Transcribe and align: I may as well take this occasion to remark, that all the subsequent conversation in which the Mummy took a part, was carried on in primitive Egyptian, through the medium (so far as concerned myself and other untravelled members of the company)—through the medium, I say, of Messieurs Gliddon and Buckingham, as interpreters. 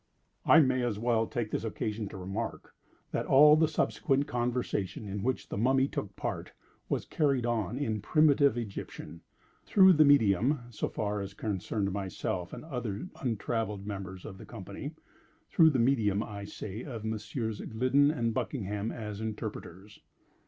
I 0.47 0.61
may 0.61 0.81
as 0.81 0.97
well 0.97 1.27
take 1.27 1.51
this 1.51 1.63
occasion 1.63 2.09
to 2.09 2.17
remark, 2.17 2.73
that 3.11 3.27
all 3.27 3.55
the 3.55 3.67
subsequent 3.67 4.25
conversation 4.25 5.07
in 5.07 5.21
which 5.21 5.49
the 5.49 5.59
Mummy 5.59 5.87
took 5.87 6.09
a 6.09 6.13
part, 6.13 6.53
was 6.89 7.05
carried 7.05 7.45
on 7.45 7.77
in 7.77 8.01
primitive 8.01 8.57
Egyptian, 8.57 9.21
through 9.63 9.93
the 9.93 10.03
medium 10.03 10.61
(so 10.71 10.87
far 10.89 11.21
as 11.21 11.35
concerned 11.35 11.91
myself 11.91 12.51
and 12.51 12.65
other 12.65 13.09
untravelled 13.21 13.85
members 13.85 14.25
of 14.25 14.39
the 14.39 14.45
company)—through 14.47 15.69
the 15.69 15.77
medium, 15.77 16.23
I 16.23 16.45
say, 16.45 16.81
of 16.83 17.05
Messieurs 17.05 17.61
Gliddon 17.61 18.09
and 18.09 18.33
Buckingham, 18.33 18.91
as 18.91 19.21
interpreters. 19.21 20.01